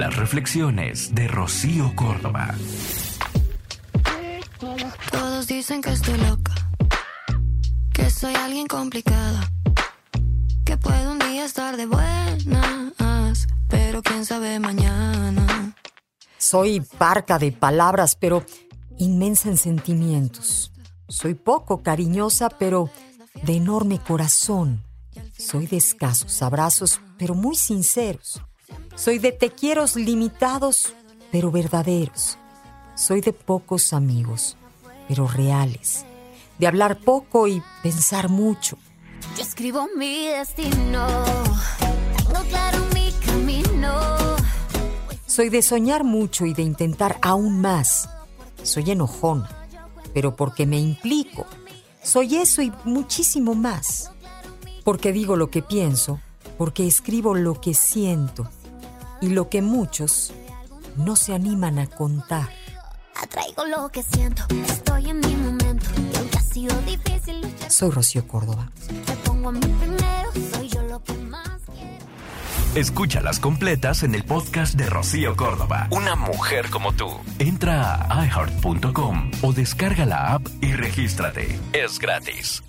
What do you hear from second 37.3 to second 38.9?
y pensar mucho.